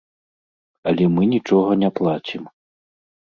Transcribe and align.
Але 0.91 1.05
мы 1.17 1.27
нічога 1.33 1.71
не 1.83 1.89
плацім. 2.01 2.43